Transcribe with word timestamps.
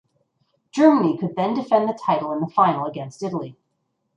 Germany 0.71 1.15
could 1.19 1.35
then 1.35 1.53
defend 1.53 1.87
the 1.87 1.93
title 1.93 2.31
in 2.33 2.39
the 2.39 2.47
final 2.47 2.87
against 2.87 3.21
Italy. 3.21 3.55